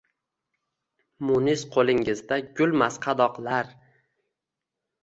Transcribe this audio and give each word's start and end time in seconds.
Munis 1.27 1.65
qulingizda 1.75 2.41
gulmas 2.61 3.01
qadoqlar 3.07 3.73